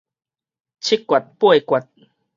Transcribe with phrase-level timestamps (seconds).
[0.03, 0.09] 七訣八
[1.57, 1.87] 訣